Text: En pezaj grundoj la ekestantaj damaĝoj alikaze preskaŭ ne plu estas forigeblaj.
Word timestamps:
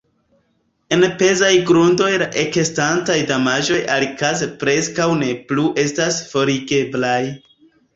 En 0.95 1.03
pezaj 1.19 1.51
grundoj 1.67 2.09
la 2.23 2.29
ekestantaj 2.45 3.19
damaĝoj 3.35 3.79
alikaze 3.99 4.51
preskaŭ 4.67 5.11
ne 5.25 5.33
plu 5.53 5.71
estas 5.89 6.23
forigeblaj. 6.37 7.21